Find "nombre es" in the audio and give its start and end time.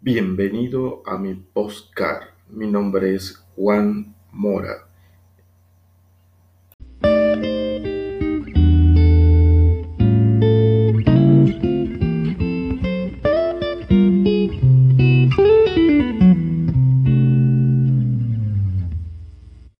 2.70-3.44